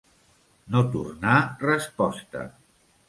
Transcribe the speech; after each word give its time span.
No 0.75 0.81
tornar 0.95 1.37
resposta. 1.67 2.47